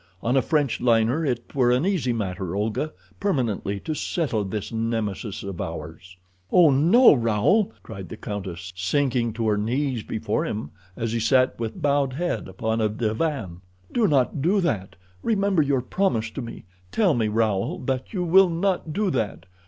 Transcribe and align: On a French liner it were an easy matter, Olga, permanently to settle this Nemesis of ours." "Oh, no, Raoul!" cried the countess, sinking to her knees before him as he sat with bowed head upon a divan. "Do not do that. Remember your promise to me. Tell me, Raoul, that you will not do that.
On 0.23 0.35
a 0.35 0.41
French 0.41 0.81
liner 0.81 1.23
it 1.23 1.53
were 1.53 1.69
an 1.69 1.85
easy 1.85 2.11
matter, 2.11 2.55
Olga, 2.55 2.91
permanently 3.19 3.79
to 3.81 3.93
settle 3.93 4.43
this 4.43 4.71
Nemesis 4.71 5.43
of 5.43 5.61
ours." 5.61 6.17
"Oh, 6.51 6.71
no, 6.71 7.13
Raoul!" 7.13 7.71
cried 7.83 8.09
the 8.09 8.17
countess, 8.17 8.73
sinking 8.75 9.31
to 9.33 9.47
her 9.47 9.57
knees 9.57 10.01
before 10.01 10.43
him 10.43 10.71
as 10.97 11.11
he 11.11 11.19
sat 11.19 11.59
with 11.59 11.83
bowed 11.83 12.13
head 12.13 12.47
upon 12.47 12.81
a 12.81 12.89
divan. 12.89 13.61
"Do 13.93 14.07
not 14.07 14.41
do 14.41 14.59
that. 14.61 14.95
Remember 15.21 15.61
your 15.61 15.81
promise 15.81 16.31
to 16.31 16.41
me. 16.41 16.63
Tell 16.91 17.13
me, 17.13 17.27
Raoul, 17.27 17.77
that 17.85 18.11
you 18.11 18.23
will 18.23 18.49
not 18.49 18.93
do 18.93 19.11
that. 19.11 19.45